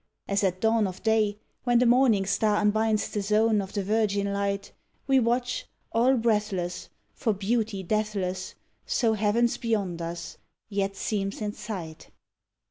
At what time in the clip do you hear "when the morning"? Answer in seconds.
1.63-2.25